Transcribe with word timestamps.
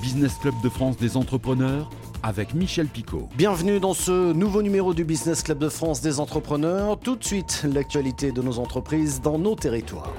Business 0.00 0.34
Club 0.40 0.54
de 0.62 0.68
France 0.68 0.96
des 0.96 1.16
entrepreneurs 1.16 1.90
avec 2.22 2.54
Michel 2.54 2.86
Picot. 2.86 3.28
Bienvenue 3.36 3.80
dans 3.80 3.94
ce 3.94 4.32
nouveau 4.32 4.62
numéro 4.62 4.94
du 4.94 5.04
Business 5.04 5.42
Club 5.42 5.58
de 5.58 5.68
France 5.68 6.00
des 6.00 6.20
entrepreneurs. 6.20 6.98
Tout 6.98 7.16
de 7.16 7.24
suite, 7.24 7.64
l'actualité 7.72 8.32
de 8.32 8.42
nos 8.42 8.58
entreprises 8.58 9.20
dans 9.20 9.38
nos 9.38 9.54
territoires. 9.54 10.12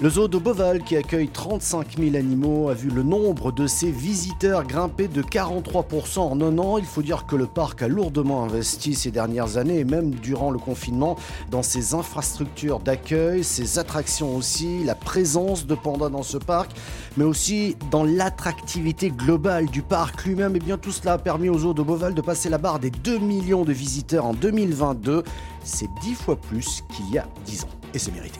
Le 0.00 0.10
zoo 0.10 0.28
de 0.28 0.38
Beauval, 0.38 0.84
qui 0.84 0.96
accueille 0.96 1.26
35 1.26 1.98
000 1.98 2.14
animaux, 2.14 2.68
a 2.68 2.74
vu 2.74 2.88
le 2.88 3.02
nombre 3.02 3.50
de 3.50 3.66
ses 3.66 3.90
visiteurs 3.90 4.62
grimper 4.62 5.08
de 5.08 5.22
43% 5.22 6.20
en 6.20 6.40
un 6.40 6.56
an. 6.58 6.78
Il 6.78 6.84
faut 6.84 7.02
dire 7.02 7.26
que 7.26 7.34
le 7.34 7.46
parc 7.46 7.82
a 7.82 7.88
lourdement 7.88 8.44
investi 8.44 8.94
ces 8.94 9.10
dernières 9.10 9.56
années 9.56 9.80
et 9.80 9.84
même 9.84 10.14
durant 10.14 10.52
le 10.52 10.60
confinement 10.60 11.16
dans 11.50 11.64
ses 11.64 11.94
infrastructures 11.94 12.78
d'accueil, 12.78 13.42
ses 13.42 13.80
attractions 13.80 14.36
aussi, 14.36 14.84
la 14.84 14.94
présence 14.94 15.66
de 15.66 15.74
pandas 15.74 16.10
dans 16.10 16.22
ce 16.22 16.38
parc, 16.38 16.70
mais 17.16 17.24
aussi 17.24 17.74
dans 17.90 18.04
l'attractivité 18.04 19.10
globale 19.10 19.66
du 19.66 19.82
parc 19.82 20.24
lui-même. 20.24 20.54
Et 20.54 20.60
bien 20.60 20.78
tout 20.78 20.92
cela 20.92 21.14
a 21.14 21.18
permis 21.18 21.48
au 21.48 21.58
zoo 21.58 21.74
de 21.74 21.82
Beauval 21.82 22.14
de 22.14 22.22
passer 22.22 22.48
la 22.48 22.58
barre 22.58 22.78
des 22.78 22.90
2 22.92 23.18
millions 23.18 23.64
de 23.64 23.72
visiteurs 23.72 24.26
en 24.26 24.32
2022. 24.32 25.24
C'est 25.64 25.88
10 26.02 26.14
fois 26.14 26.36
plus 26.36 26.84
qu'il 26.94 27.10
y 27.10 27.18
a 27.18 27.26
10 27.46 27.64
ans. 27.64 27.68
Et 27.94 27.98
c'est 27.98 28.12
mérité. 28.12 28.38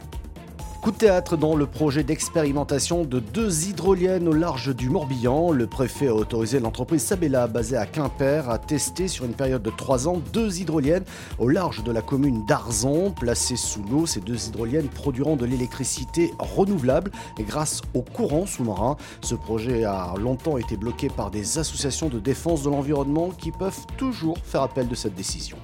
Coup 0.81 0.93
de 0.93 0.97
théâtre 0.97 1.37
dans 1.37 1.57
le 1.57 1.67
projet 1.67 2.05
d'expérimentation 2.05 3.05
de 3.05 3.19
deux 3.19 3.69
hydroliennes 3.69 4.29
au 4.29 4.33
large 4.33 4.75
du 4.75 4.89
Morbihan. 4.89 5.51
Le 5.51 5.67
préfet 5.67 6.07
a 6.07 6.15
autorisé 6.15 6.61
l'entreprise 6.61 7.03
Sabella, 7.03 7.49
basée 7.49 7.77
à 7.77 7.85
Quimper, 7.85 8.49
à 8.49 8.59
tester 8.59 9.09
sur 9.09 9.25
une 9.25 9.33
période 9.33 9.63
de 9.63 9.71
trois 9.71 10.07
ans 10.07 10.23
deux 10.33 10.61
hydroliennes 10.61 11.05
au 11.41 11.49
large 11.49 11.83
de 11.83 11.91
la 11.91 12.01
commune 12.01 12.47
d'Arzon. 12.47 13.11
Placées 13.11 13.57
sous 13.57 13.83
l'eau, 13.91 14.07
ces 14.07 14.21
deux 14.21 14.47
hydroliennes 14.47 14.89
produiront 14.89 15.35
de 15.35 15.45
l'électricité 15.47 16.33
renouvelable 16.39 17.11
grâce 17.41 17.83
au 17.93 18.03
courant 18.03 18.47
sous-marin. 18.47 18.97
Ce 19.21 19.35
projet 19.35 19.83
a 19.83 20.15
longtemps 20.17 20.59
été 20.59 20.77
bloqué 20.77 21.09
par 21.09 21.33
des 21.33 21.59
associations 21.59 22.09
de 22.09 22.21
défense 22.21 22.63
de 22.63 22.71
l'environnement 22.71 23.31
qui 23.31 23.51
peuvent 23.51 23.85
toujours 23.97 24.39
faire 24.45 24.63
appel 24.63 24.87
de 24.87 24.95
cette 24.95 25.17
décision. 25.17 25.57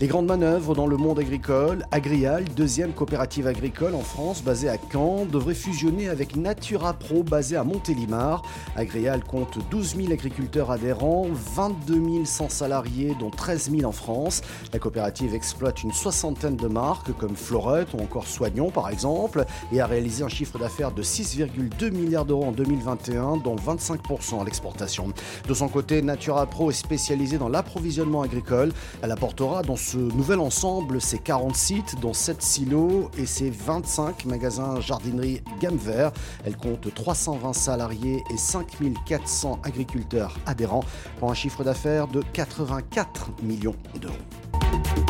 Les 0.00 0.06
grandes 0.06 0.26
manœuvres 0.26 0.76
dans 0.76 0.86
le 0.86 0.96
monde 0.96 1.18
agricole, 1.18 1.84
Agrial, 1.90 2.44
deuxième 2.56 2.92
coopérative 2.92 3.48
agricole 3.48 3.96
en 3.96 4.00
France 4.02 4.44
basée 4.44 4.68
à 4.68 4.76
Caen, 4.92 5.24
devrait 5.24 5.56
fusionner 5.56 6.08
avec 6.08 6.36
Natura 6.36 6.92
Pro 6.92 7.24
basée 7.24 7.56
à 7.56 7.64
Montélimar. 7.64 8.42
Agrial 8.76 9.24
compte 9.24 9.58
12 9.72 9.96
000 9.96 10.12
agriculteurs 10.12 10.70
adhérents, 10.70 11.26
22 11.32 12.24
100 12.24 12.48
salariés 12.48 13.16
dont 13.18 13.30
13 13.30 13.72
000 13.72 13.88
en 13.88 13.90
France. 13.90 14.42
La 14.72 14.78
coopérative 14.78 15.34
exploite 15.34 15.82
une 15.82 15.92
soixantaine 15.92 16.54
de 16.54 16.68
marques 16.68 17.12
comme 17.18 17.34
Florette 17.34 17.92
ou 17.92 18.00
encore 18.00 18.28
Soignon 18.28 18.70
par 18.70 18.90
exemple 18.90 19.46
et 19.72 19.80
a 19.80 19.86
réalisé 19.86 20.22
un 20.22 20.28
chiffre 20.28 20.60
d'affaires 20.60 20.92
de 20.92 21.02
6,2 21.02 21.90
milliards 21.90 22.24
d'euros 22.24 22.44
en 22.44 22.52
2021 22.52 23.38
dont 23.38 23.56
25% 23.56 24.42
à 24.42 24.44
l'exportation. 24.44 25.08
De 25.48 25.54
son 25.54 25.66
côté, 25.66 26.02
Natura 26.02 26.46
Pro 26.46 26.70
est 26.70 26.74
spécialisée 26.74 27.38
dans 27.38 27.48
l'approvisionnement 27.48 28.22
agricole. 28.22 28.70
Elle 29.02 29.10
apportera 29.10 29.62
dans 29.62 29.74
ce 29.88 29.96
nouvel 29.96 30.38
ensemble, 30.38 31.00
c'est 31.00 31.18
40 31.18 31.56
sites, 31.56 31.98
dont 32.02 32.12
7 32.12 32.42
silos 32.42 33.10
et 33.16 33.24
ses 33.24 33.48
25 33.48 34.26
magasins 34.26 34.82
jardinerie 34.82 35.40
gamme 35.60 35.78
vert. 35.78 36.12
Elle 36.44 36.58
compte 36.58 36.92
320 36.92 37.54
salariés 37.54 38.22
et 38.30 38.36
5400 38.36 39.60
agriculteurs 39.62 40.36
adhérents 40.44 40.84
pour 41.18 41.30
un 41.30 41.34
chiffre 41.34 41.64
d'affaires 41.64 42.06
de 42.06 42.20
84 42.34 43.30
millions 43.42 43.76
d'euros. 43.98 45.07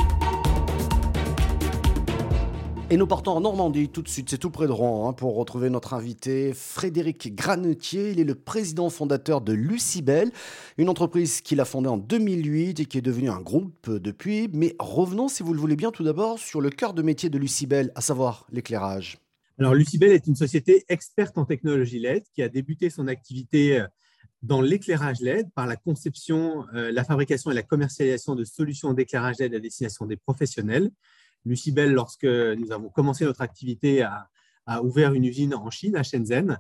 Et 2.90 2.96
nous 2.96 3.06
partons 3.06 3.32
en 3.32 3.42
Normandie 3.42 3.90
tout 3.90 4.00
de 4.00 4.08
suite, 4.08 4.30
c'est 4.30 4.38
tout 4.38 4.48
près 4.48 4.66
de 4.66 4.72
Rouen, 4.72 5.10
hein, 5.10 5.12
pour 5.12 5.36
retrouver 5.36 5.68
notre 5.68 5.92
invité 5.92 6.54
Frédéric 6.54 7.34
Granetier. 7.34 8.12
Il 8.12 8.18
est 8.18 8.24
le 8.24 8.34
président 8.34 8.88
fondateur 8.88 9.42
de 9.42 9.52
Lucibel, 9.52 10.30
une 10.78 10.88
entreprise 10.88 11.42
qu'il 11.42 11.60
a 11.60 11.66
fondée 11.66 11.90
en 11.90 11.98
2008 11.98 12.80
et 12.80 12.86
qui 12.86 12.96
est 12.96 13.02
devenue 13.02 13.28
un 13.28 13.42
groupe 13.42 13.90
depuis. 13.90 14.48
Mais 14.54 14.74
revenons, 14.78 15.28
si 15.28 15.42
vous 15.42 15.52
le 15.52 15.60
voulez 15.60 15.76
bien, 15.76 15.90
tout 15.90 16.02
d'abord 16.02 16.38
sur 16.38 16.62
le 16.62 16.70
cœur 16.70 16.94
de 16.94 17.02
métier 17.02 17.28
de 17.28 17.36
Lucibel, 17.36 17.92
à 17.94 18.00
savoir 18.00 18.46
l'éclairage. 18.50 19.18
Alors, 19.58 19.74
Lucibel 19.74 20.12
est 20.12 20.26
une 20.26 20.36
société 20.36 20.86
experte 20.88 21.36
en 21.36 21.44
technologie 21.44 21.98
LED 21.98 22.24
qui 22.32 22.42
a 22.42 22.48
débuté 22.48 22.88
son 22.88 23.06
activité 23.06 23.80
euh, 23.80 23.86
dans 24.42 24.62
l'éclairage 24.62 25.20
LED 25.20 25.52
par 25.54 25.66
la 25.66 25.76
conception, 25.76 26.64
euh, 26.74 26.90
la 26.90 27.04
fabrication 27.04 27.50
et 27.50 27.54
la 27.54 27.62
commercialisation 27.62 28.34
de 28.34 28.44
solutions 28.44 28.94
d'éclairage 28.94 29.36
LED 29.40 29.56
à 29.56 29.58
destination 29.58 30.06
des 30.06 30.16
professionnels. 30.16 30.90
Lucibel, 31.44 31.92
lorsque 31.92 32.24
nous 32.24 32.72
avons 32.72 32.88
commencé 32.88 33.24
notre 33.24 33.40
activité, 33.40 34.02
a, 34.02 34.28
ouvert 34.82 35.14
une 35.14 35.24
usine 35.24 35.54
en 35.54 35.70
Chine, 35.70 35.96
à 35.96 36.02
Shenzhen, 36.02 36.58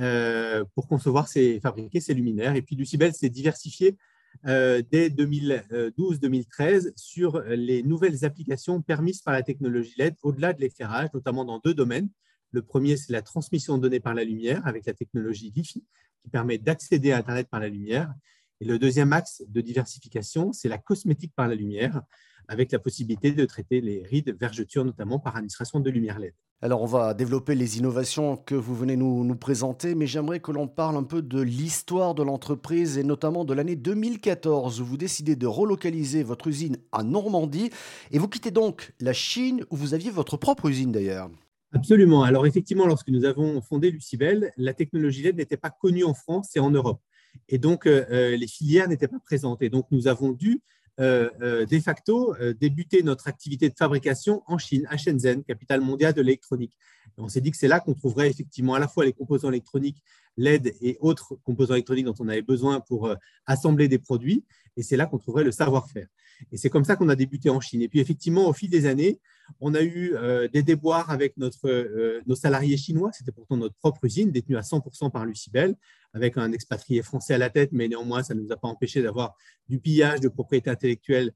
euh, 0.00 0.62
pour 0.74 0.88
concevoir 0.88 1.26
et 1.36 1.58
fabriquer 1.60 2.00
ses 2.00 2.12
luminaires. 2.12 2.54
Et 2.54 2.60
puis 2.60 2.76
Lucibel 2.76 3.14
s'est 3.14 3.30
diversifié 3.30 3.96
euh, 4.46 4.82
dès 4.90 5.08
2012-2013 5.08 6.92
sur 6.96 7.40
les 7.40 7.82
nouvelles 7.82 8.26
applications 8.26 8.82
permises 8.82 9.22
par 9.22 9.32
la 9.32 9.42
technologie 9.42 9.94
LED 9.96 10.16
au-delà 10.22 10.52
de 10.52 10.60
l'éclairage, 10.60 11.08
notamment 11.14 11.46
dans 11.46 11.60
deux 11.64 11.72
domaines. 11.72 12.10
Le 12.50 12.62
premier, 12.62 12.96
c'est 12.96 13.12
la 13.12 13.22
transmission 13.22 13.78
de 13.78 13.82
données 13.82 14.00
par 14.00 14.14
la 14.14 14.24
lumière 14.24 14.60
avec 14.66 14.86
la 14.86 14.92
technologie 14.92 15.52
Wi-Fi 15.56 15.84
qui 16.22 16.30
permet 16.30 16.58
d'accéder 16.58 17.12
à 17.12 17.18
Internet 17.18 17.48
par 17.48 17.60
la 17.60 17.68
lumière. 17.68 18.12
Et 18.60 18.64
le 18.64 18.78
deuxième 18.78 19.12
axe 19.12 19.42
de 19.46 19.60
diversification, 19.60 20.52
c'est 20.52 20.68
la 20.68 20.78
cosmétique 20.78 21.32
par 21.34 21.48
la 21.48 21.54
lumière 21.54 22.02
avec 22.48 22.72
la 22.72 22.78
possibilité 22.78 23.32
de 23.32 23.44
traiter 23.44 23.80
les 23.80 24.02
rides 24.02 24.36
vergetures, 24.38 24.84
notamment 24.84 25.18
par 25.18 25.36
administration 25.36 25.80
de 25.80 25.90
lumière 25.90 26.18
LED. 26.18 26.34
Alors 26.62 26.82
on 26.82 26.86
va 26.86 27.12
développer 27.12 27.54
les 27.54 27.76
innovations 27.78 28.36
que 28.36 28.54
vous 28.54 28.74
venez 28.74 28.96
nous, 28.96 29.24
nous 29.24 29.36
présenter, 29.36 29.94
mais 29.94 30.06
j'aimerais 30.06 30.40
que 30.40 30.52
l'on 30.52 30.68
parle 30.68 30.96
un 30.96 31.02
peu 31.02 31.20
de 31.20 31.40
l'histoire 31.40 32.14
de 32.14 32.22
l'entreprise 32.22 32.96
et 32.96 33.04
notamment 33.04 33.44
de 33.44 33.52
l'année 33.52 33.76
2014 33.76 34.80
où 34.80 34.84
vous 34.86 34.96
décidez 34.96 35.36
de 35.36 35.46
relocaliser 35.46 36.22
votre 36.22 36.46
usine 36.46 36.78
à 36.92 37.02
Normandie 37.02 37.70
et 38.10 38.18
vous 38.18 38.28
quittez 38.28 38.50
donc 38.50 38.94
la 39.00 39.12
Chine 39.12 39.64
où 39.70 39.76
vous 39.76 39.92
aviez 39.92 40.10
votre 40.10 40.38
propre 40.38 40.70
usine 40.70 40.92
d'ailleurs. 40.92 41.28
Absolument. 41.72 42.22
Alors 42.22 42.46
effectivement, 42.46 42.86
lorsque 42.86 43.08
nous 43.08 43.26
avons 43.26 43.60
fondé 43.60 43.90
Lucibel, 43.90 44.50
la 44.56 44.72
technologie 44.72 45.22
LED 45.22 45.36
n'était 45.36 45.58
pas 45.58 45.70
connue 45.70 46.04
en 46.04 46.14
France 46.14 46.56
et 46.56 46.60
en 46.60 46.70
Europe. 46.70 47.02
Et 47.48 47.58
donc, 47.58 47.86
euh, 47.86 48.06
euh, 48.10 48.36
les 48.36 48.46
filières 48.46 48.88
n'étaient 48.88 49.08
pas 49.08 49.18
présentes. 49.18 49.62
Et 49.62 49.68
donc, 49.68 49.86
nous 49.90 50.08
avons 50.08 50.32
dû 50.32 50.62
de 50.98 51.78
facto 51.80 52.34
euh, 52.40 52.54
débuter 52.54 53.02
notre 53.02 53.28
activité 53.28 53.68
de 53.68 53.74
fabrication 53.76 54.42
en 54.46 54.58
Chine, 54.58 54.86
à 54.90 54.96
Shenzhen, 54.96 55.44
capitale 55.44 55.80
mondiale 55.80 56.14
de 56.14 56.22
l'électronique. 56.22 56.76
On 57.18 57.28
s'est 57.28 57.40
dit 57.40 57.50
que 57.50 57.56
c'est 57.56 57.68
là 57.68 57.80
qu'on 57.80 57.94
trouverait 57.94 58.28
effectivement 58.28 58.74
à 58.74 58.78
la 58.78 58.88
fois 58.88 59.04
les 59.04 59.12
composants 59.12 59.48
électroniques, 59.48 60.02
LED 60.36 60.74
et 60.80 60.96
autres 61.00 61.36
composants 61.44 61.74
électroniques 61.74 62.06
dont 62.06 62.14
on 62.18 62.28
avait 62.28 62.42
besoin 62.42 62.80
pour 62.80 63.14
assembler 63.46 63.88
des 63.88 63.98
produits, 63.98 64.44
et 64.76 64.82
c'est 64.82 64.96
là 64.96 65.06
qu'on 65.06 65.18
trouverait 65.18 65.44
le 65.44 65.52
savoir-faire. 65.52 66.08
Et 66.52 66.58
c'est 66.58 66.68
comme 66.68 66.84
ça 66.84 66.96
qu'on 66.96 67.08
a 67.08 67.16
débuté 67.16 67.48
en 67.48 67.60
Chine. 67.60 67.80
Et 67.80 67.88
puis 67.88 68.00
effectivement, 68.00 68.46
au 68.46 68.52
fil 68.52 68.68
des 68.68 68.84
années, 68.84 69.20
on 69.60 69.74
a 69.74 69.82
eu 69.82 70.14
des 70.52 70.62
déboires 70.62 71.10
avec 71.10 71.36
notre, 71.38 72.22
nos 72.26 72.34
salariés 72.34 72.76
chinois. 72.76 73.10
C'était 73.12 73.32
pourtant 73.32 73.56
notre 73.56 73.76
propre 73.76 74.04
usine, 74.04 74.30
détenue 74.30 74.58
à 74.58 74.60
100% 74.60 75.10
par 75.10 75.24
Lucibel, 75.24 75.76
avec 76.16 76.38
un 76.38 76.50
expatrié 76.50 77.02
français 77.02 77.34
à 77.34 77.38
la 77.38 77.50
tête, 77.50 77.70
mais 77.72 77.88
néanmoins, 77.88 78.22
ça 78.22 78.34
ne 78.34 78.40
nous 78.40 78.50
a 78.50 78.56
pas 78.56 78.68
empêché 78.68 79.02
d'avoir 79.02 79.36
du 79.68 79.78
pillage 79.78 80.20
de 80.20 80.28
propriété 80.28 80.70
intellectuelle 80.70 81.32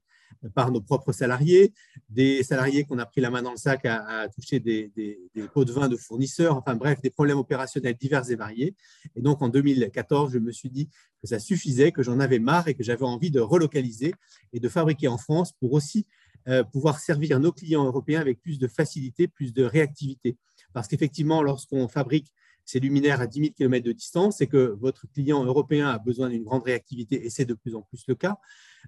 par 0.55 0.71
nos 0.71 0.81
propres 0.81 1.11
salariés, 1.11 1.71
des 2.09 2.41
salariés 2.41 2.83
qu'on 2.83 2.97
a 2.97 3.05
pris 3.05 3.21
la 3.21 3.29
main 3.29 3.43
dans 3.43 3.51
le 3.51 3.57
sac 3.57 3.85
à, 3.85 4.27
toucher 4.29 4.59
des, 4.59 4.91
des, 4.95 5.19
pots 5.53 5.65
de 5.65 5.71
vin 5.71 5.87
de 5.87 5.95
fournisseurs, 5.95 6.57
enfin 6.57 6.75
bref, 6.75 6.99
des 7.01 7.11
problèmes 7.11 7.37
opérationnels 7.37 7.95
divers 7.95 8.29
et 8.31 8.35
variés. 8.35 8.75
Et 9.15 9.21
donc 9.21 9.41
en 9.43 9.49
2014, 9.49 10.33
je 10.33 10.39
me 10.39 10.51
suis 10.51 10.69
dit 10.69 10.89
que 11.21 11.27
ça 11.27 11.37
suffisait, 11.37 11.91
que 11.91 12.01
j'en 12.01 12.19
avais 12.19 12.39
marre 12.39 12.67
et 12.67 12.73
que 12.73 12.83
j'avais 12.83 13.05
envie 13.05 13.29
de 13.29 13.39
relocaliser 13.39 14.15
et 14.53 14.59
de 14.59 14.69
fabriquer 14.69 15.09
en 15.09 15.17
France 15.17 15.51
pour 15.59 15.73
aussi 15.73 16.07
euh, 16.47 16.63
pouvoir 16.63 16.99
servir 16.99 17.39
nos 17.39 17.51
clients 17.51 17.85
européens 17.85 18.19
avec 18.19 18.41
plus 18.41 18.57
de 18.57 18.67
facilité, 18.67 19.27
plus 19.27 19.53
de 19.53 19.63
réactivité. 19.63 20.37
Parce 20.73 20.87
qu'effectivement, 20.87 21.43
lorsqu'on 21.43 21.87
fabrique 21.87 22.33
ces 22.65 22.79
luminaires 22.79 23.21
à 23.21 23.27
10 23.27 23.39
000 23.39 23.53
km 23.55 23.85
de 23.85 23.91
distance 23.91 24.41
et 24.41 24.47
que 24.47 24.75
votre 24.79 25.07
client 25.07 25.43
européen 25.43 25.89
a 25.89 25.97
besoin 25.97 26.29
d'une 26.29 26.43
grande 26.43 26.63
réactivité, 26.63 27.25
et 27.25 27.29
c'est 27.29 27.45
de 27.45 27.53
plus 27.53 27.75
en 27.75 27.81
plus 27.81 28.03
le 28.07 28.15
cas, 28.15 28.37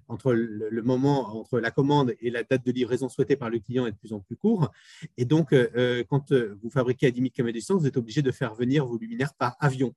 entre 0.08 0.32
le, 0.32 0.82
moment, 0.82 1.38
entre 1.38 1.60
la 1.60 1.70
commande 1.70 2.14
et 2.20 2.30
la 2.30 2.42
date 2.42 2.64
de 2.64 2.72
livraison 2.72 3.08
souhaitée 3.08 3.36
par 3.36 3.50
le 3.50 3.58
client 3.58 3.86
est 3.86 3.92
de 3.92 3.96
plus 3.96 4.12
en 4.12 4.20
plus 4.20 4.36
court. 4.36 4.70
Et 5.16 5.24
donc, 5.24 5.52
euh, 5.52 5.68
euh, 5.76 6.04
quand 6.08 6.32
euh, 6.32 6.58
vous 6.62 6.70
fabriquez 6.70 7.06
à 7.06 7.10
10 7.10 7.20
000 7.20 7.30
km 7.30 7.52
de 7.52 7.58
distance, 7.58 7.80
vous 7.80 7.86
êtes 7.86 7.96
obligé 7.96 8.22
de 8.22 8.32
faire 8.32 8.54
venir 8.54 8.86
vos 8.86 8.98
luminaires 8.98 9.34
par 9.34 9.56
avion. 9.60 9.94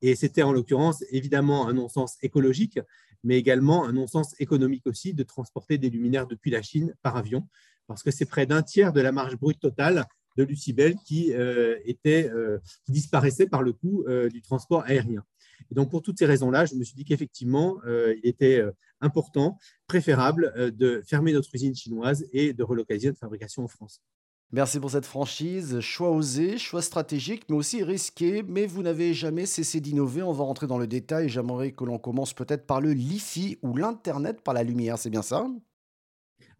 Et 0.00 0.14
c'était 0.14 0.42
en 0.42 0.52
l'occurrence 0.52 1.04
évidemment 1.10 1.68
un 1.68 1.72
non-sens 1.72 2.16
écologique, 2.22 2.78
mais 3.24 3.36
également 3.36 3.84
un 3.84 3.92
non-sens 3.92 4.34
économique 4.40 4.86
aussi 4.86 5.14
de 5.14 5.22
transporter 5.22 5.78
des 5.78 5.90
luminaires 5.90 6.26
depuis 6.26 6.50
la 6.50 6.62
Chine 6.62 6.94
par 7.02 7.16
avion, 7.16 7.46
parce 7.86 8.02
que 8.02 8.10
c'est 8.10 8.26
près 8.26 8.46
d'un 8.46 8.62
tiers 8.62 8.92
de 8.92 9.00
la 9.00 9.12
marge 9.12 9.36
brute 9.36 9.60
totale 9.60 10.06
de 10.36 10.44
Lucibel 10.44 10.96
qui, 11.04 11.32
euh, 11.32 11.76
était, 11.84 12.30
euh, 12.30 12.58
disparaissait 12.88 13.46
par 13.46 13.62
le 13.62 13.72
coût 13.72 14.04
euh, 14.06 14.28
du 14.28 14.42
transport 14.42 14.82
aérien. 14.86 15.24
Et 15.70 15.74
donc, 15.74 15.90
pour 15.90 16.02
toutes 16.02 16.18
ces 16.18 16.26
raisons-là, 16.26 16.64
je 16.64 16.74
me 16.74 16.84
suis 16.84 16.94
dit 16.94 17.04
qu'effectivement, 17.04 17.78
il 17.86 18.20
était 18.24 18.62
important, 19.00 19.56
préférable 19.86 20.52
de 20.76 21.00
fermer 21.06 21.32
notre 21.32 21.54
usine 21.54 21.74
chinoise 21.74 22.26
et 22.32 22.52
de 22.52 22.62
relocaliser 22.62 23.08
notre 23.08 23.20
fabrication 23.20 23.62
en 23.64 23.68
France. 23.68 24.02
Merci 24.50 24.80
pour 24.80 24.90
cette 24.90 25.06
franchise. 25.06 25.80
Choix 25.80 26.10
osé, 26.10 26.58
choix 26.58 26.82
stratégique, 26.82 27.44
mais 27.48 27.56
aussi 27.56 27.82
risqué. 27.82 28.42
Mais 28.42 28.66
vous 28.66 28.82
n'avez 28.82 29.14
jamais 29.14 29.46
cessé 29.46 29.80
d'innover. 29.80 30.22
On 30.22 30.32
va 30.32 30.44
rentrer 30.44 30.66
dans 30.66 30.78
le 30.78 30.86
détail. 30.86 31.30
J'aimerais 31.30 31.72
que 31.72 31.84
l'on 31.84 31.98
commence 31.98 32.34
peut-être 32.34 32.66
par 32.66 32.82
le 32.82 32.92
LiFi 32.92 33.56
ou 33.62 33.74
l'Internet 33.74 34.42
par 34.42 34.52
la 34.52 34.64
lumière. 34.64 34.98
C'est 34.98 35.10
bien 35.10 35.22
ça? 35.22 35.46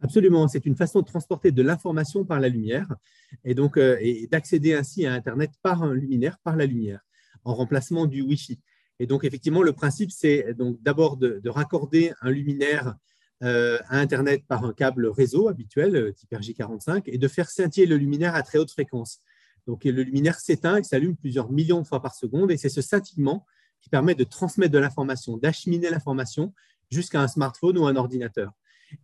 Absolument, 0.02 0.49
c'est 0.49 0.66
une 0.66 0.75
façon 0.75 1.00
de 1.00 1.06
transporter 1.06 1.52
de 1.52 1.62
l'information 1.62 2.25
par 2.25 2.40
la 2.40 2.49
lumière 2.49 2.88
et 3.44 3.54
donc 3.54 3.76
euh, 3.76 3.96
d'accéder 4.32 4.75
ainsi 4.75 5.06
à 5.06 5.12
Internet 5.12 5.52
par 5.62 5.84
un 5.84 5.94
luminaire, 5.94 6.38
par 6.43 6.56
la 6.56 6.66
lumière, 6.66 7.00
en 7.44 7.54
remplacement 7.54 8.06
du 8.06 8.20
Wi-Fi. 8.20 8.58
Et 8.99 9.06
donc 9.06 9.22
effectivement, 9.22 9.62
le 9.62 9.72
principe, 9.72 10.10
c'est 10.10 10.54
donc 10.54 10.82
d'abord 10.82 11.16
de, 11.16 11.40
raccorder 11.49 12.12
un 12.20 12.31
luminaire 12.31 12.96
euh, 13.44 13.78
à 13.88 14.00
Internet 14.00 14.43
par 14.49 14.64
un 14.64 14.72
câble 14.72 15.06
réseau 15.06 15.49
habituel, 15.49 15.94
euh, 15.94 16.12
type 16.12 16.32
RJ45, 16.32 17.02
et 17.06 17.19
de 17.19 17.28
faire 17.28 17.49
scintiller 17.49 17.87
le 17.87 17.96
luminaire 17.96 18.34
à 18.34 18.43
très 18.43 18.58
haute 18.58 18.72
fréquence. 18.72 19.20
Donc 19.69 19.84
le 19.84 20.02
luminaire 20.02 20.40
s'éteint 20.40 20.78
et 20.78 20.82
s'allume 20.82 21.16
plusieurs 21.16 21.52
millions 21.52 21.81
de 21.81 21.87
fois 21.87 22.02
par 22.02 22.16
seconde, 22.16 22.50
et 22.50 22.56
c'est 22.56 22.69
ce 22.69 22.82
scintillement 22.82 23.46
qui 23.81 23.88
permet 23.88 24.16
de 24.16 24.25
transmettre 24.25 24.72
de 24.72 24.78
l'information, 24.78 25.37
d'acheminer 25.37 25.90
l'information 25.90 26.52
jusqu'à 26.90 27.20
un 27.20 27.28
smartphone 27.28 27.78
ou 27.78 27.87
un 27.87 27.94
ordinateur. 27.94 28.52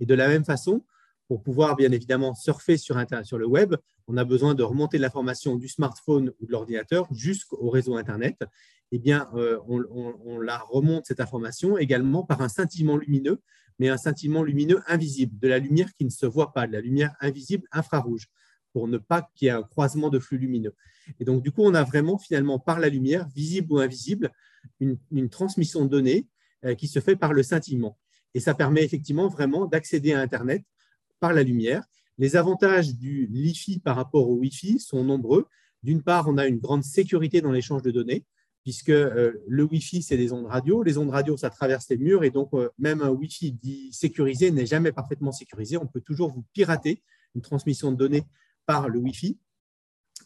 Et 0.00 0.06
de 0.06 0.14
la 0.14 0.28
même 0.28 0.44
façon, 0.44 0.84
pour 1.28 1.42
pouvoir 1.42 1.76
bien 1.76 1.92
évidemment 1.92 2.34
surfer 2.34 2.78
sur, 2.78 2.96
sur 3.22 3.38
le 3.38 3.46
web, 3.46 3.76
on 4.06 4.16
a 4.16 4.24
besoin 4.24 4.54
de 4.54 4.62
remonter 4.62 4.96
l'information 4.98 5.56
du 5.56 5.68
smartphone 5.68 6.32
ou 6.40 6.46
de 6.46 6.52
l'ordinateur 6.52 7.06
jusqu'au 7.12 7.68
réseau 7.68 7.96
Internet. 7.96 8.42
Eh 8.90 8.98
bien, 8.98 9.28
euh, 9.34 9.58
on, 9.68 10.40
la 10.40 10.58
remonte 10.58 11.04
cette 11.04 11.20
information 11.20 11.76
également 11.76 12.24
par 12.24 12.40
un 12.40 12.48
scintillement 12.48 12.96
lumineux, 12.96 13.42
mais 13.78 13.90
un 13.90 13.98
scintillement 13.98 14.42
lumineux 14.42 14.80
invisible, 14.86 15.38
de 15.38 15.48
la 15.48 15.58
lumière 15.58 15.92
qui 15.92 16.06
ne 16.06 16.10
se 16.10 16.24
voit 16.24 16.54
pas, 16.54 16.66
de 16.66 16.72
la 16.72 16.80
lumière 16.80 17.14
invisible 17.20 17.68
infrarouge, 17.70 18.28
pour 18.72 18.88
ne 18.88 18.96
pas 18.96 19.28
qu'il 19.34 19.46
y 19.46 19.48
ait 19.48 19.52
un 19.52 19.62
croisement 19.62 20.08
de 20.08 20.18
flux 20.18 20.38
lumineux. 20.38 20.74
Et 21.20 21.24
donc, 21.24 21.42
du 21.42 21.52
coup, 21.52 21.62
on 21.62 21.74
a 21.74 21.84
vraiment 21.84 22.16
finalement 22.16 22.58
par 22.58 22.80
la 22.80 22.88
lumière, 22.88 23.28
visible 23.28 23.72
ou 23.74 23.78
invisible, 23.78 24.32
une, 24.80 25.28
transmission 25.28 25.84
de 25.84 25.90
données 25.90 26.26
euh, 26.64 26.74
qui 26.74 26.88
se 26.88 27.00
fait 27.00 27.16
par 27.16 27.34
le 27.34 27.42
scintillement. 27.42 27.98
Et 28.34 28.40
ça 28.40 28.54
permet 28.54 28.84
effectivement 28.84 29.28
vraiment 29.28 29.66
d'accéder 29.66 30.12
à 30.12 30.20
Internet 30.20 30.62
par 31.20 31.32
la 31.32 31.42
lumière. 31.42 31.84
Les 32.18 32.36
avantages 32.36 32.94
du 32.94 33.26
Li-Fi 33.30 33.78
par 33.78 33.96
rapport 33.96 34.28
au 34.28 34.34
Wi-Fi 34.34 34.80
sont 34.80 35.04
nombreux. 35.04 35.46
D'une 35.82 36.02
part, 36.02 36.28
on 36.28 36.36
a 36.36 36.46
une 36.46 36.58
grande 36.58 36.82
sécurité 36.82 37.40
dans 37.40 37.52
l'échange 37.52 37.82
de 37.82 37.92
données, 37.92 38.24
puisque 38.64 38.90
euh, 38.90 39.32
le 39.46 39.62
Wi-Fi, 39.64 40.02
c'est 40.02 40.16
des 40.16 40.32
ondes 40.32 40.46
radio. 40.46 40.82
Les 40.82 40.98
ondes 40.98 41.10
radio, 41.10 41.36
ça 41.36 41.48
traverse 41.48 41.88
les 41.90 41.96
murs, 41.96 42.24
et 42.24 42.30
donc 42.30 42.50
euh, 42.54 42.68
même 42.78 43.02
un 43.02 43.10
Wi-Fi 43.10 43.52
dit 43.52 43.92
sécurisé 43.92 44.50
n'est 44.50 44.66
jamais 44.66 44.90
parfaitement 44.90 45.32
sécurisé. 45.32 45.76
On 45.76 45.86
peut 45.86 46.00
toujours 46.00 46.32
vous 46.32 46.44
pirater 46.52 47.02
une 47.36 47.42
transmission 47.42 47.92
de 47.92 47.96
données 47.96 48.24
par 48.66 48.88
le 48.88 48.98
Wi-Fi, 48.98 49.38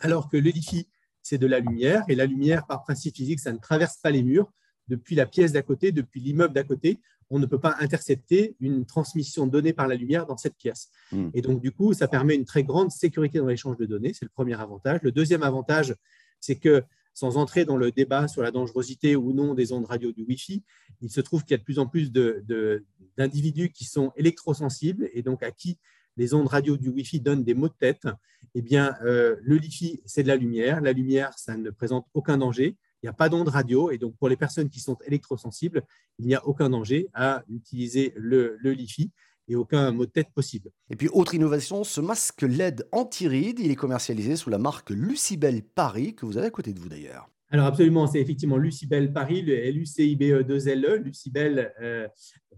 alors 0.00 0.31
que 0.31 0.38
le 0.38 0.50
Li-Fi, 0.50 0.88
c'est 1.22 1.38
de 1.38 1.46
la 1.46 1.60
lumière, 1.60 2.05
et 2.08 2.14
la 2.14 2.26
lumière, 2.26 2.66
par 2.66 2.82
principe 2.82 3.14
physique, 3.14 3.38
ça 3.38 3.52
ne 3.52 3.58
traverse 3.58 3.98
pas 3.98 4.10
les 4.10 4.22
murs. 4.22 4.50
Depuis 4.88 5.14
la 5.14 5.26
pièce 5.26 5.52
d'à 5.52 5.62
côté, 5.62 5.93
depuis 5.93 6.20
l'immeuble 6.20 6.55
d'à 6.55 6.64
côté, 6.64 7.00
on 7.31 7.38
ne 7.38 7.46
peut 7.46 7.58
pas 7.58 7.76
intercepter 7.81 8.56
une 8.61 8.84
transmission 8.84 9.46
donnée 9.46 9.73
par 9.73 9.88
la 9.88 9.94
lumière 9.94 10.26
dans 10.26 10.37
cette 10.37 10.56
pièce. 10.56 10.90
Hmm. 11.12 11.31
Et 11.32 11.40
donc, 11.40 11.62
du 11.62 11.73
coup, 11.73 11.94
ça 11.94 12.06
permet 12.06 12.34
une 12.34 12.44
très 12.44 12.62
grande 12.62 12.90
sécurité 12.90 13.38
dans 13.38 13.46
l'échange 13.46 13.79
de 13.79 13.87
données. 13.87 14.12
C'est 14.12 14.26
le 14.26 14.31
premier 14.31 14.61
avantage. 14.61 15.00
Le 15.02 15.12
deuxième 15.12 15.43
avantage, 15.43 15.94
c'est 16.40 16.56
que 16.56 16.84
sans 17.14 17.37
entrer 17.37 17.64
dans 17.64 17.76
le 17.76 17.90
débat 17.90 18.29
sur 18.29 18.43
la 18.43 18.50
dangerosité 18.50 19.17
ou 19.17 19.32
non 19.32 19.55
des 19.55 19.73
ondes 19.73 19.84
radio 19.84 20.12
du 20.12 20.25
Wi-Fi, 20.25 20.62
il 21.00 21.11
se 21.11 21.20
trouve 21.20 21.43
qu'il 21.43 21.52
y 21.52 21.55
a 21.55 21.58
de 21.58 21.64
plus 21.64 21.79
en 21.79 21.87
plus 21.87 22.11
d'individus 22.12 23.70
qui 23.70 23.84
sont 23.84 24.12
électrosensibles 24.17 25.08
et 25.12 25.23
donc 25.23 25.43
à 25.43 25.50
qui 25.50 25.79
les 26.17 26.34
ondes 26.34 26.46
radio 26.46 26.76
du 26.76 26.90
Wi-Fi 26.90 27.20
donnent 27.20 27.44
des 27.44 27.55
maux 27.55 27.69
de 27.69 27.75
tête. 27.79 28.06
Eh 28.55 28.62
bien, 28.62 28.94
euh, 29.05 29.37
le 29.43 29.56
Wi-Fi, 29.56 30.02
c'est 30.05 30.23
de 30.23 30.29
la 30.29 30.37
lumière. 30.37 30.81
La 30.81 30.93
lumière, 30.93 31.32
ça 31.38 31.56
ne 31.56 31.70
présente 31.70 32.06
aucun 32.12 32.37
danger 32.37 32.76
il 33.02 33.06
n'y 33.06 33.10
a 33.10 33.14
pas 33.14 33.28
d'onde 33.28 33.49
radio. 33.49 33.90
Et 33.90 33.99
donc, 33.99 34.16
pour 34.16 34.28
les 34.28 34.37
personnes 34.37 34.69
qui 34.69 34.81
sont 34.81 34.96
électrosensibles, 35.06 35.82
il 36.19 36.26
n'y 36.26 36.34
a 36.34 36.46
aucun 36.46 36.70
danger 36.70 37.08
à 37.14 37.43
utiliser 37.49 38.12
le, 38.16 38.56
le 38.60 38.72
LiFi 38.72 39.10
et 39.49 39.56
aucun 39.56 39.90
mot 39.90 40.06
de 40.06 40.10
tête 40.10 40.31
possible. 40.34 40.70
Et 40.90 40.96
puis, 40.96 41.08
autre 41.08 41.34
innovation, 41.34 41.84
ce 41.84 42.00
masque 42.00 42.43
LED 42.43 42.87
anti-rides, 42.93 43.58
il 43.58 43.70
est 43.70 43.76
commercialisé 43.76 44.37
sous 44.37 44.50
la 44.50 44.58
marque 44.58 44.90
Lucibel 44.90 45.62
Paris, 45.62 46.14
que 46.14 46.26
vous 46.26 46.38
avez 46.38 46.46
à 46.46 46.50
côté 46.50 46.72
de 46.72 46.78
vous 46.78 46.88
d'ailleurs. 46.88 47.28
Alors 47.52 47.66
absolument, 47.66 48.06
c'est 48.06 48.19
effectivement 48.19 48.56
Lucibel 48.56 49.12
Paris, 49.12 49.43
le 49.43 49.52
L-U-C-I-B-E-2-L-E, 49.52 50.88
e, 50.88 50.96
Lucibel 50.96 51.75
euh, 51.82 52.08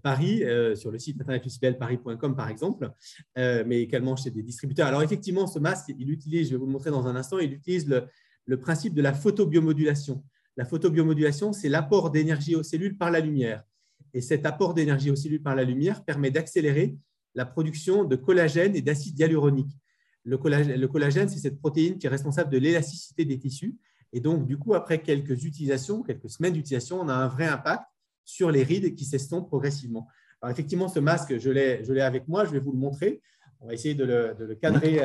Paris, 0.05 0.45
euh, 0.45 0.77
sur 0.77 0.93
le 0.93 1.01
site 1.01 1.21
internet 1.21 1.43
lucibelparis.com 1.43 2.37
par 2.37 2.49
exemple, 2.49 2.93
euh, 3.37 3.65
mais 3.67 3.81
également 3.81 4.15
chez 4.15 4.31
des 4.31 4.45
distributeurs. 4.45 4.87
Alors 4.87 5.03
effectivement, 5.03 5.49
ce 5.49 5.59
masque, 5.59 5.93
il 5.99 6.13
utilise, 6.13 6.47
je 6.47 6.53
vais 6.53 6.59
vous 6.59 6.67
le 6.67 6.73
montrer 6.73 6.93
dans 6.93 7.09
un 7.09 7.17
instant, 7.17 7.41
il 7.41 7.53
utilise 7.53 7.89
le, 7.89 8.05
le 8.47 8.61
principe 8.61 8.95
de 8.95 9.03
la 9.03 9.13
photobiomodulation. 9.13 10.23
La 10.57 10.65
photobiomodulation, 10.65 11.53
c'est 11.53 11.69
l'apport 11.69 12.11
d'énergie 12.11 12.55
aux 12.55 12.63
cellules 12.63 12.97
par 12.97 13.11
la 13.11 13.21
lumière. 13.21 13.65
Et 14.13 14.21
cet 14.21 14.47
apport 14.47 14.75
d'énergie 14.75 15.11
aux 15.11 15.17
cellules 15.17 15.43
par 15.43 15.55
la 15.55 15.65
lumière 15.65 16.05
permet 16.05 16.31
d'accélérer 16.31 16.97
la 17.35 17.45
production 17.45 18.05
de 18.05 18.15
collagène 18.15 18.77
et 18.77 18.83
d'acide 18.83 19.19
hyaluronique. 19.19 19.77
Le 20.25 20.39
collagène, 20.87 21.29
c'est 21.29 21.41
cette 21.41 21.59
protéine 21.59 21.99
qui 21.99 22.07
est 22.07 22.11
responsable 22.11 22.51
de 22.51 22.59
l'élasticité 22.59 23.25
des 23.25 23.39
tissus. 23.39 23.77
Et 24.13 24.21
donc, 24.21 24.47
du 24.47 24.57
coup, 24.57 24.75
après 24.75 25.03
quelques 25.03 25.45
utilisations, 25.45 26.03
quelques 26.03 26.31
semaines 26.31 26.53
d'utilisation, 26.53 27.01
on 27.01 27.09
a 27.09 27.15
un 27.15 27.27
vrai 27.27 27.47
impact 27.47 27.83
sur 28.25 28.51
les 28.51 28.63
rides 28.63 28.95
qui 28.95 29.05
s'estompent 29.05 29.49
progressivement. 29.49 30.07
Alors, 30.41 30.53
effectivement, 30.53 30.89
ce 30.89 31.01
masque, 31.01 31.39
je 31.39 31.51
l'ai 31.51 32.01
avec 32.01 32.29
moi, 32.29 32.45
je 32.45 32.53
vais 32.53 32.61
vous 32.61 32.73
le 32.73 32.79
montrer. 32.79 33.21
On 33.61 33.67
va 33.67 33.75
essayer 33.75 33.95
de 33.95 34.05
le, 34.05 34.55
cadrer 34.55 35.01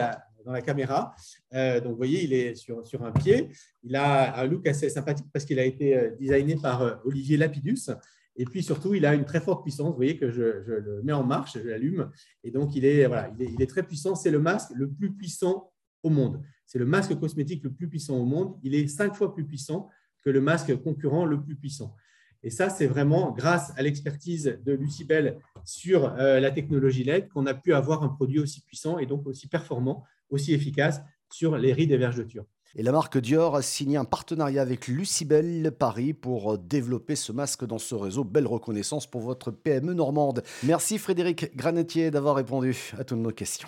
dans 0.46 0.52
la 0.52 0.62
caméra. 0.62 1.16
Euh, 1.54 1.80
donc, 1.82 1.92
vous 1.92 1.98
voyez, 1.98 2.24
il 2.24 2.34
est 2.34 2.56
sur, 2.56 2.86
sur, 2.86 3.04
un 3.04 3.12
pied. 3.12 3.50
Il 3.84 3.96
a 3.96 4.40
un 4.40 4.46
look 4.46 4.68
assez 4.68 4.90
sympathique 4.90 5.28
parce 5.32 5.46
qu'il 5.46 5.60
a 5.60 5.66
été 5.66 5.98
euh, 5.98 6.12
designé 6.20 6.56
par 6.56 6.82
euh, 6.82 6.96
Olivier 7.06 7.38
Lapidus. 7.38 7.92
Et 8.36 8.46
puis 8.46 8.64
surtout, 8.64 8.94
il 8.94 9.06
a 9.06 9.16
une 9.16 9.26
très 9.26 9.42
forte 9.42 9.64
puissance. 9.64 9.90
Vous 9.90 9.96
voyez 9.96 10.18
que 10.18 10.32
je, 10.32 10.42
le 10.42 11.02
mets 11.04 11.14
en 11.14 11.24
marche, 11.24 11.58
je 11.62 11.68
l'allume. 11.68 12.10
Et 12.44 12.52
donc, 12.52 12.76
il 12.76 12.86
est, 12.86 13.06
voilà, 13.06 13.32
il 13.38 13.62
est, 13.62 13.68
très 13.68 13.84
puissant. 13.84 14.16
C'est 14.16 14.32
le 14.32 14.40
masque 14.40 14.72
le 14.76 14.90
plus 14.90 15.12
puissant 15.12 15.72
au 16.04 16.10
monde. 16.10 16.42
C'est 16.66 16.80
le 16.80 16.86
masque 16.86 17.20
cosmétique 17.20 17.64
le 17.64 17.72
plus 17.72 17.90
puissant 17.90 18.16
au 18.18 18.26
monde. 18.26 18.58
Il 18.64 18.76
est 18.76 18.88
cinq 18.88 19.16
fois 19.16 19.34
plus 19.34 19.46
puissant 19.46 19.90
que 20.24 20.30
le 20.30 20.40
masque 20.40 20.74
concurrent 20.82 21.26
le 21.26 21.42
plus 21.42 21.56
puissant. 21.56 21.96
Et 22.42 22.50
ça, 22.50 22.70
c'est 22.70 22.88
vraiment 22.88 23.32
grâce 23.32 23.74
à 23.76 23.82
l'expertise 23.82 24.58
de 24.64 24.72
Lucibel 24.72 25.38
sur 25.66 26.10
la 26.16 26.52
technologie 26.52 27.04
LED 27.04 27.28
qu'on 27.28 27.46
a 27.46 27.54
pu 27.54 27.74
avoir 27.74 28.04
un 28.04 28.08
produit 28.08 28.40
aussi 28.40 28.62
puissant 28.62 28.98
et 28.98 29.06
donc 29.06 29.28
aussi 29.28 29.50
performant, 29.50 30.06
aussi 30.30 30.54
efficace 30.54 31.02
sur 31.32 31.58
les 31.58 31.74
rides 31.74 31.92
et 31.92 31.98
vergetures. 31.98 32.46
Et 32.76 32.84
la 32.84 32.92
marque 32.92 33.18
Dior 33.18 33.56
a 33.56 33.64
signé 33.64 33.98
un 33.98 34.06
partenariat 34.06 34.62
avec 34.62 34.88
Lucibel 34.88 35.72
Paris 35.72 36.14
pour 36.14 36.60
développer 36.60 37.16
ce 37.16 37.32
masque 37.32 37.66
dans 37.66 37.80
ce 37.80 37.96
réseau. 37.96 38.24
Belle 38.24 38.46
reconnaissance 38.46 39.08
pour 39.08 39.22
votre 39.22 39.50
PME 39.50 39.94
normande. 39.94 40.44
Merci 40.64 41.00
Frédéric 41.00 41.56
Granetier 41.56 42.12
d'avoir 42.12 42.36
répondu 42.36 42.94
à 42.98 43.04
toutes 43.04 43.18
nos 43.18 43.32
questions. 43.32 43.68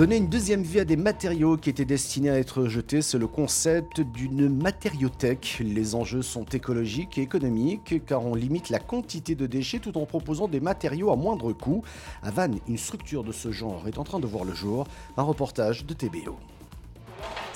Donner 0.00 0.16
une 0.16 0.30
deuxième 0.30 0.62
vie 0.62 0.80
à 0.80 0.86
des 0.86 0.96
matériaux 0.96 1.58
qui 1.58 1.68
étaient 1.68 1.84
destinés 1.84 2.30
à 2.30 2.38
être 2.38 2.64
jetés, 2.64 3.02
c'est 3.02 3.18
le 3.18 3.26
concept 3.26 4.00
d'une 4.00 4.48
matériothèque. 4.48 5.58
Les 5.62 5.94
enjeux 5.94 6.22
sont 6.22 6.46
écologiques 6.46 7.18
et 7.18 7.20
économiques 7.20 8.06
car 8.06 8.24
on 8.24 8.34
limite 8.34 8.70
la 8.70 8.78
quantité 8.78 9.34
de 9.34 9.46
déchets 9.46 9.78
tout 9.78 9.98
en 9.98 10.06
proposant 10.06 10.48
des 10.48 10.60
matériaux 10.60 11.10
à 11.12 11.16
moindre 11.16 11.52
coût. 11.52 11.82
À 12.22 12.30
Vannes, 12.30 12.60
une 12.66 12.78
structure 12.78 13.24
de 13.24 13.32
ce 13.32 13.52
genre 13.52 13.86
est 13.88 13.98
en 13.98 14.04
train 14.04 14.20
de 14.20 14.26
voir 14.26 14.46
le 14.46 14.54
jour. 14.54 14.86
Un 15.18 15.22
reportage 15.22 15.84
de 15.84 15.92
TBO. 15.92 16.38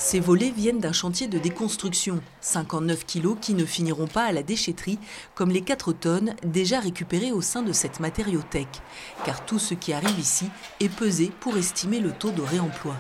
Ces 0.05 0.21
volets 0.21 0.51
viennent 0.51 0.81
d'un 0.81 0.93
chantier 0.93 1.29
de 1.29 1.39
déconstruction, 1.39 2.21
59 2.43 3.07
kilos 3.07 3.39
qui 3.41 3.55
ne 3.55 3.65
finiront 3.65 4.07
pas 4.07 4.25
à 4.25 4.33
la 4.33 4.43
déchetterie, 4.43 4.99
comme 5.35 5.49
les 5.49 5.63
4 5.63 5.95
tonnes 5.95 6.37
déjà 6.45 6.79
récupérées 6.79 7.33
au 7.33 7.41
sein 7.41 7.63
de 7.63 7.73
cette 7.73 8.01
matériothèque, 8.01 8.83
car 9.25 9.47
tout 9.47 9.59
ce 9.59 9.73
qui 9.73 9.95
arrive 9.95 10.19
ici 10.19 10.51
est 10.81 10.91
pesé 10.91 11.33
pour 11.41 11.57
estimer 11.57 12.01
le 12.01 12.13
taux 12.13 12.33
de 12.33 12.43
réemploi. 12.43 12.95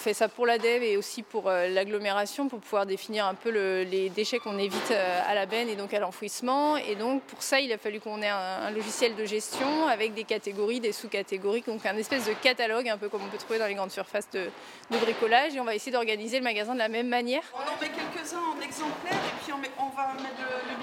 On 0.00 0.02
fait 0.02 0.14
ça 0.14 0.28
pour 0.28 0.46
la 0.46 0.56
dev 0.56 0.82
et 0.82 0.96
aussi 0.96 1.22
pour 1.22 1.50
euh, 1.50 1.68
l'agglomération, 1.68 2.48
pour 2.48 2.58
pouvoir 2.60 2.86
définir 2.86 3.26
un 3.26 3.34
peu 3.34 3.50
les 3.50 4.08
déchets 4.08 4.38
qu'on 4.38 4.56
évite 4.56 4.90
euh, 4.92 5.20
à 5.28 5.34
la 5.34 5.44
benne 5.44 5.68
et 5.68 5.76
donc 5.76 5.92
à 5.92 5.98
l'enfouissement. 5.98 6.78
Et 6.78 6.94
donc 6.94 7.22
pour 7.24 7.42
ça, 7.42 7.60
il 7.60 7.70
a 7.70 7.76
fallu 7.76 8.00
qu'on 8.00 8.22
ait 8.22 8.30
un, 8.30 8.70
logiciel 8.70 9.14
de 9.14 9.26
gestion 9.26 9.88
avec 9.88 10.14
des 10.14 10.24
catégories, 10.24 10.80
des 10.80 10.92
sous-catégories, 10.92 11.64
donc 11.66 11.84
un 11.84 11.98
espèce 11.98 12.26
de 12.26 12.32
catalogue, 12.32 12.88
un 12.88 12.96
peu 12.96 13.10
comme 13.10 13.20
on 13.22 13.28
peut 13.28 13.36
trouver 13.36 13.58
dans 13.58 13.66
les 13.66 13.74
grandes 13.74 13.90
surfaces 13.90 14.30
de, 14.30 14.48
bricolage. 14.90 15.54
Et 15.54 15.60
on 15.60 15.64
va 15.64 15.74
essayer 15.74 15.92
d'organiser 15.92 16.38
le 16.38 16.44
magasin 16.44 16.72
de 16.72 16.78
la 16.78 16.88
même 16.88 17.08
manière. 17.08 17.42
On 17.54 17.58
en 17.58 17.78
met 17.78 17.90
quelques-uns 17.90 18.38
en 18.38 18.58
exemplaire 18.58 19.12
et 19.12 19.44
puis 19.44 19.52
on, 19.52 19.58
va 19.58 20.14
mettre 20.14 20.40
le, 20.40 20.72
le, 20.72 20.80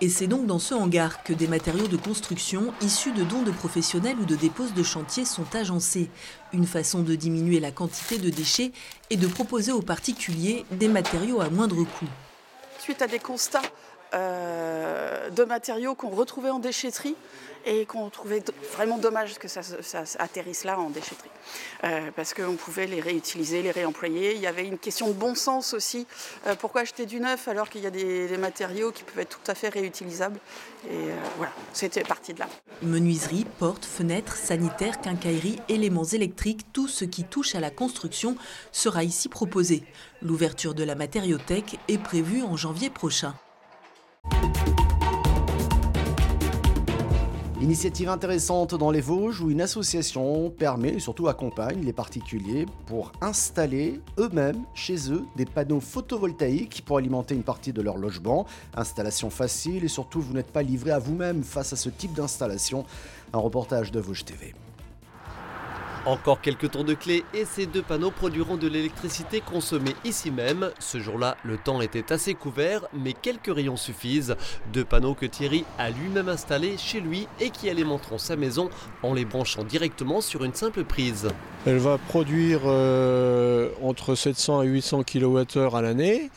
Et 0.00 0.08
c'est 0.08 0.26
donc 0.26 0.46
dans 0.46 0.58
ce 0.58 0.74
hangar 0.74 1.22
que 1.22 1.32
des 1.32 1.48
matériaux 1.48 1.88
de 1.88 1.96
construction 1.96 2.72
issus 2.82 3.12
de 3.12 3.24
dons 3.24 3.42
de 3.42 3.50
professionnels 3.50 4.18
ou 4.20 4.26
de 4.26 4.36
déposes 4.36 4.74
de 4.74 4.82
chantier 4.82 5.24
sont 5.24 5.54
agencés. 5.54 6.10
Une 6.52 6.66
façon 6.66 7.02
de 7.02 7.14
diminuer 7.14 7.60
la 7.60 7.70
quantité 7.70 8.18
de 8.18 8.28
déchets 8.28 8.72
et 9.10 9.16
de 9.16 9.26
proposer 9.26 9.72
aux 9.72 9.82
particuliers 9.82 10.66
des 10.70 10.88
matériaux 10.88 11.40
à 11.40 11.48
moindre 11.48 11.84
coût. 11.84 12.08
Suite 12.78 13.00
à 13.00 13.06
des 13.06 13.18
constats 13.18 13.62
de 14.12 15.44
matériaux 15.44 15.94
qu'on 15.94 16.10
retrouvait 16.10 16.50
en 16.50 16.58
déchetterie 16.58 17.16
et 17.66 17.84
qu'on 17.84 18.08
trouvait 18.10 18.42
vraiment 18.74 18.96
dommage 18.96 19.38
que 19.38 19.48
ça, 19.48 19.60
atterrisse 20.18 20.64
là 20.64 20.78
en 20.78 20.88
déchetterie. 20.88 21.28
Euh, 21.84 22.10
parce 22.14 22.32
qu'on 22.32 22.54
pouvait 22.54 22.86
les 22.86 23.00
réutiliser, 23.00 23.60
les 23.60 23.72
réemployer. 23.72 24.34
Il 24.34 24.40
y 24.40 24.46
avait 24.46 24.66
une 24.66 24.78
question 24.78 25.08
de 25.08 25.12
bon 25.12 25.34
sens 25.34 25.74
aussi. 25.74 26.06
Euh, 26.46 26.54
pourquoi 26.54 26.82
acheter 26.82 27.06
du 27.06 27.18
neuf 27.18 27.48
alors 27.48 27.68
qu'il 27.68 27.82
y 27.82 27.86
a 27.86 27.90
des, 27.90 28.36
matériaux 28.38 28.92
qui 28.92 29.02
peuvent 29.02 29.18
être 29.18 29.40
tout 29.40 29.50
à 29.50 29.54
fait 29.54 29.68
réutilisables? 29.68 30.38
Et 30.88 30.94
euh, 30.94 31.16
voilà, 31.38 31.52
c'était 31.72 32.04
parti 32.04 32.32
de 32.34 32.38
là. 32.38 32.48
Menuiserie, 32.82 33.46
portes, 33.58 33.84
fenêtres, 33.84 34.36
sanitaires, 34.36 35.00
quincaillerie, 35.00 35.58
éléments 35.68 36.04
électriques, 36.04 36.72
tout 36.72 36.86
ce 36.86 37.04
qui 37.04 37.24
touche 37.24 37.56
à 37.56 37.60
la 37.60 37.70
construction 37.70 38.36
sera 38.70 39.02
ici 39.02 39.28
proposé. 39.28 39.82
L'ouverture 40.22 40.74
de 40.74 40.84
la 40.84 40.94
matériothèque 40.94 41.80
est 41.88 41.98
prévue 41.98 42.42
en 42.42 42.56
janvier 42.56 42.90
prochain. 42.90 43.34
Initiative 47.66 48.10
intéressante 48.10 48.74
dans 48.74 48.90
les 48.90 49.00
Vosges 49.00 49.40
où 49.40 49.50
une 49.50 49.62
association 49.62 50.50
permet 50.50 50.90
et 50.90 51.00
surtout 51.00 51.26
accompagne 51.26 51.80
les 51.82 51.92
particuliers 51.92 52.66
pour 52.86 53.12
installer 53.22 54.00
eux-mêmes 54.18 54.62
chez 54.74 55.10
eux 55.10 55.24
des 55.36 55.46
panneaux 55.46 55.80
photovoltaïques 55.80 56.84
pour 56.86 56.98
alimenter 56.98 57.34
une 57.34 57.42
partie 57.42 57.72
de 57.72 57.80
leur 57.80 57.96
logement. 57.96 58.46
Installation 58.76 59.30
facile 59.30 59.84
et 59.84 59.88
surtout 59.88 60.20
vous 60.20 60.34
n'êtes 60.34 60.52
pas 60.52 60.62
livré 60.62 60.90
à 60.90 60.98
vous-même 60.98 61.42
face 61.42 61.72
à 61.72 61.76
ce 61.76 61.88
type 61.88 62.12
d'installation. 62.12 62.84
Un 63.32 63.38
reportage 63.38 63.90
de 63.90 64.00
Vosges 64.00 64.26
TV. 64.26 64.54
Encore 66.06 66.40
quelques 66.40 66.70
tours 66.70 66.84
de 66.84 66.94
clé 66.94 67.24
et 67.34 67.44
ces 67.44 67.66
deux 67.66 67.82
panneaux 67.82 68.12
produiront 68.12 68.56
de 68.56 68.68
l'électricité 68.68 69.40
consommée 69.40 69.96
ici 70.04 70.30
même. 70.30 70.70
Ce 70.78 71.00
jour-là, 71.00 71.36
le 71.42 71.56
temps 71.56 71.80
était 71.80 72.12
assez 72.12 72.34
couvert, 72.34 72.82
mais 72.92 73.12
quelques 73.12 73.52
rayons 73.52 73.76
suffisent. 73.76 74.36
Deux 74.72 74.84
panneaux 74.84 75.14
que 75.14 75.26
Thierry 75.26 75.64
a 75.78 75.90
lui-même 75.90 76.28
installés 76.28 76.76
chez 76.78 77.00
lui 77.00 77.26
et 77.40 77.50
qui 77.50 77.68
alimenteront 77.68 78.18
sa 78.18 78.36
maison 78.36 78.70
en 79.02 79.14
les 79.14 79.24
branchant 79.24 79.64
directement 79.64 80.20
sur 80.20 80.44
une 80.44 80.54
simple 80.54 80.84
prise. 80.84 81.28
Elle 81.66 81.78
va 81.78 81.98
produire 81.98 82.60
euh, 82.66 83.70
entre 83.82 84.14
700 84.14 84.62
et 84.62 84.66
800 84.68 85.02
kWh 85.02 85.74
à 85.74 85.82
l'année 85.82 86.30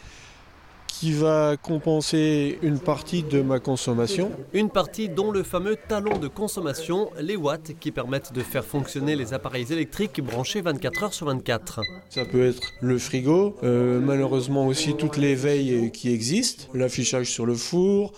qui 0.89 1.13
va 1.13 1.55
compenser 1.55 2.60
une 2.62 2.79
partie 2.79 3.24
de 3.24 3.41
ma 3.41 3.60
consommation. 3.60 4.31
Une 4.53 4.69
partie 4.69 5.08
dont 5.08 5.31
le 5.31 5.43
fameux 5.43 5.77
talon 5.88 6.17
de 6.17 6.27
consommation, 6.27 7.10
les 7.19 7.36
watts 7.36 7.74
qui 7.79 7.91
permettent 7.91 8.34
de 8.34 8.41
faire 8.41 8.65
fonctionner 8.65 9.15
les 9.15 9.34
appareils 9.34 9.72
électriques 9.72 10.22
branchés 10.22 10.62
24 10.62 11.03
heures 11.03 11.13
sur 11.13 11.27
24. 11.27 11.81
Ça 12.10 12.25
peut 12.25 12.46
être 12.46 12.74
le 12.81 12.98
frigo, 12.98 13.55
euh, 13.63 14.00
malheureusement 14.01 14.67
aussi 14.67 14.96
toutes 14.96 15.17
les 15.17 15.36
veilles 15.36 15.91
qui 15.91 16.12
existent, 16.12 16.65
l'affichage 16.74 17.27
sur 17.27 17.46
le 17.46 17.55
four, 17.55 18.12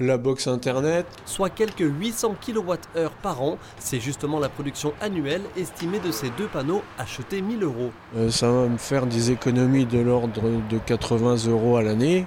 la 0.00 0.16
box 0.16 0.46
internet. 0.48 1.06
Soit 1.26 1.50
quelques 1.50 1.80
800 1.80 2.34
kWh 2.44 3.08
par 3.22 3.42
an. 3.42 3.58
C'est 3.78 4.00
justement 4.00 4.40
la 4.40 4.48
production 4.48 4.92
annuelle 5.00 5.42
estimée 5.56 6.00
de 6.00 6.10
ces 6.10 6.30
deux 6.30 6.46
panneaux 6.46 6.82
achetés 6.98 7.42
1000 7.42 7.62
euros. 7.62 7.90
Euh, 8.16 8.30
ça 8.30 8.50
va 8.50 8.66
me 8.66 8.78
faire 8.78 9.06
des 9.06 9.30
économies 9.30 9.86
de 9.86 9.98
l'ordre 9.98 10.42
de 10.68 10.78
80 10.78 11.48
euros 11.48 11.76
à 11.76 11.82
l'année. 11.82 12.26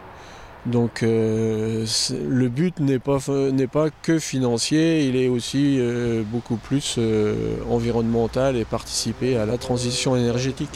Donc 0.66 1.04
euh, 1.04 1.86
le 2.26 2.48
but 2.48 2.80
n'est 2.80 3.00
pas, 3.00 3.18
n'est 3.52 3.68
pas 3.68 3.90
que 3.90 4.18
financier, 4.18 5.06
il 5.08 5.18
est 5.18 5.28
aussi 5.28 5.78
euh, 5.78 6.24
beaucoup 6.26 6.56
plus 6.56 6.96
euh, 6.98 7.58
environnemental 7.70 8.56
et 8.56 8.64
participer 8.64 9.36
à 9.36 9.46
la 9.46 9.58
transition 9.58 10.16
énergétique. 10.16 10.70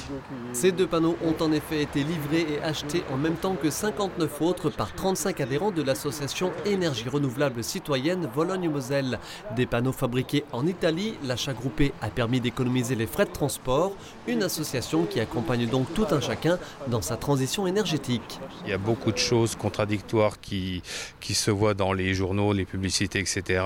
Ces 0.51 0.74
deux 0.74 0.88
panneaux 0.88 1.15
ont 1.24 1.41
en 1.41 1.53
effet 1.53 1.82
été 1.82 2.00
livrés 2.03 2.46
et 2.53 2.62
achetés 2.63 3.03
en 3.13 3.17
même 3.17 3.36
temps 3.36 3.56
que 3.56 3.70
59 3.70 4.41
autres 4.41 4.70
par 4.70 4.94
35 4.94 5.39
adhérents 5.39 5.72
de 5.72 5.84
l'association 5.84 6.51
Énergie 6.65 7.08
Renouvelable 7.08 7.63
Citoyenne 7.63 8.27
Vologne-Moselle. 8.36 9.20
Des 9.56 9.67
panneaux 9.67 9.94
fabriqués 9.94 10.44
en 10.51 10.67
Italie, 10.67 11.13
l'achat 11.24 11.53
groupé 11.53 11.94
a 12.01 12.10
permis 12.10 12.41
d'économiser 12.41 12.96
les 12.96 13.08
frais 13.08 13.25
de 13.25 13.32
transport, 13.32 13.94
une 14.27 14.44
association 14.44 15.06
qui 15.06 15.22
accompagne 15.22 15.67
donc 15.67 15.94
tout 15.94 16.08
un 16.12 16.20
chacun 16.20 16.60
dans 16.88 17.01
sa 17.01 17.15
transition 17.15 17.67
énergétique. 17.67 18.39
Il 18.65 18.72
y 18.72 18.74
a 18.74 18.77
beaucoup 18.77 19.13
de 19.13 19.17
choses 19.17 19.56
contre 19.56 19.76
contradictoires 19.77 20.39
qui, 20.39 20.81
qui 21.19 21.36
se 21.36 21.51
voient 21.51 21.75
dans 21.75 21.93
les 21.93 22.15
journaux, 22.15 22.51
les 22.51 22.65
publicités, 22.65 23.19
etc. 23.19 23.63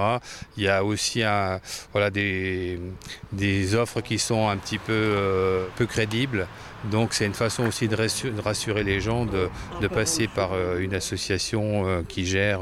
Il 0.58 0.64
y 0.64 0.68
a 0.68 0.84
aussi 0.84 1.24
un, 1.24 1.62
voilà, 1.94 2.10
des, 2.10 2.80
des 3.32 3.76
offres 3.76 4.02
qui 4.02 4.20
sont 4.20 4.50
un 4.50 4.58
petit 4.58 4.78
peu, 4.78 4.92
euh, 4.92 5.66
peu 5.78 5.86
crédibles. 5.86 6.48
Donc 6.92 7.14
c'est 7.14 7.28
une 7.28 7.36
façon 7.36 7.68
aussi 7.68 7.88
de 7.88 8.42
rassurer 8.42 8.84
les 8.84 9.00
gens 9.00 9.26
de, 9.26 9.50
de 9.82 9.88
passer 9.88 10.28
par 10.28 10.54
euh, 10.54 10.80
une 10.80 10.96
association 10.96 11.86
euh, 11.86 12.02
qui 12.08 12.26
gère 12.26 12.62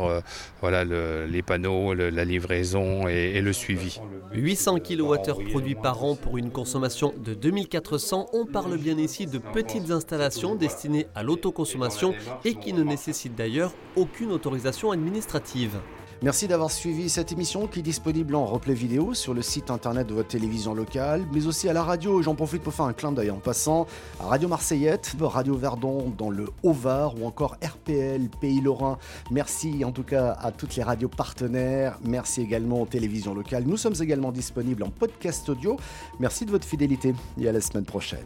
voilà, 0.61 0.83
les 0.83 1.41
panneaux, 1.41 1.93
la 1.93 2.25
livraison 2.25 3.07
et, 3.07 3.31
et, 3.35 3.41
le 3.41 3.53
suivi. 3.53 3.99
800 4.33 4.79
kWh 4.79 5.49
produits 5.49 5.75
par 5.75 6.03
an 6.03 6.15
pour 6.15 6.37
une 6.37 6.51
consommation 6.51 7.13
de 7.17 7.33
2400. 7.33 8.27
On 8.33 8.45
parle 8.45 8.77
bien 8.77 8.97
ici 8.97 9.25
de 9.25 9.37
petites 9.37 9.89
installations 9.89 10.55
destinées 10.55 11.07
à 11.15 11.23
l'autoconsommation 11.23 12.13
et 12.43 12.55
qui 12.55 12.73
ne 12.73 12.83
nécessitent 12.83 13.35
d'ailleurs 13.39 13.71
aucune 13.95 14.33
autorisation 14.33 14.91
administrative. 14.91 15.79
Merci 16.21 16.49
d'avoir 16.49 16.69
suivi 16.71 17.07
cette 17.07 17.31
émission 17.31 17.67
qui 17.67 17.79
est 17.79 17.81
disponible 17.81 18.35
en 18.35 18.45
replay 18.45 18.73
vidéo 18.73 19.13
sur 19.13 19.33
le 19.33 19.41
site 19.41 19.71
internet 19.71 20.05
de 20.07 20.13
votre 20.13 20.27
télévision 20.27 20.73
locale, 20.73 21.25
mais 21.31 21.47
aussi 21.47 21.69
à 21.69 21.73
la 21.73 21.81
radio. 21.81 22.21
J'en 22.21 22.35
profite 22.35 22.61
pour 22.61 22.73
faire 22.73 22.87
un 22.87 22.91
clin 22.91 23.13
d'œil 23.13 23.31
en 23.31 23.37
passant 23.37 23.87
à 24.19 24.25
Radio 24.25 24.49
Marseillette, 24.49 25.15
Radio 25.21 25.55
Verdon 25.55 26.13
dans 26.17 26.29
le 26.29 26.47
Haut-Var 26.63 27.17
ou 27.17 27.25
encore 27.25 27.55
RPL 27.63 28.27
Pays 28.41 28.59
Lorrain. 28.59 28.97
Merci 29.31 29.85
en 29.85 29.93
tout 29.93 30.03
cas 30.03 30.31
à 30.33 30.51
toutes 30.51 30.75
les 30.75 30.83
radios 30.83 31.07
partenaires. 31.07 31.97
Merci 32.03 32.41
également 32.41 32.81
aux 32.81 32.87
télévisions 32.87 33.33
locales. 33.33 33.63
Nous 33.65 33.77
sommes 33.77 33.95
également 34.01 34.33
disponibles 34.33 34.83
en 34.83 34.89
podcast 34.89 35.47
audio. 35.47 35.77
Merci 36.19 36.45
de 36.45 36.51
votre 36.51 36.67
fidélité 36.67 37.15
et 37.39 37.47
à 37.47 37.53
la 37.53 37.61
semaine 37.61 37.85
prochaine. 37.85 38.25